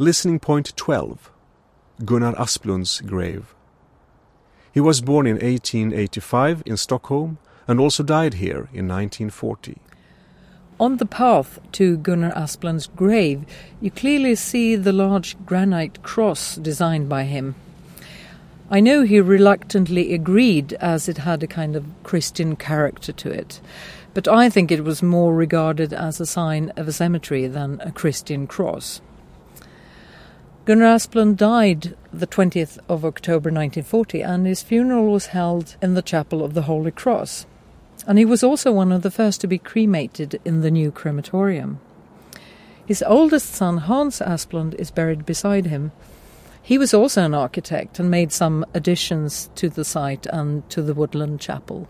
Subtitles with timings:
[0.00, 1.30] Listening point 12
[2.06, 3.54] Gunnar Asplund's grave.
[4.72, 7.36] He was born in 1885 in Stockholm
[7.68, 9.76] and also died here in 1940.
[10.80, 13.44] On the path to Gunnar Asplund's grave,
[13.82, 17.54] you clearly see the large granite cross designed by him.
[18.70, 23.60] I know he reluctantly agreed as it had a kind of Christian character to it,
[24.14, 27.92] but I think it was more regarded as a sign of a cemetery than a
[27.92, 29.02] Christian cross.
[30.70, 36.00] Gunnar Asplund died the 20th of October 1940 and his funeral was held in the
[36.00, 37.44] Chapel of the Holy Cross
[38.06, 41.80] and he was also one of the first to be cremated in the new crematorium.
[42.86, 45.90] His oldest son, Hans Asplund, is buried beside him.
[46.62, 50.94] He was also an architect and made some additions to the site and to the
[50.94, 51.88] woodland chapel.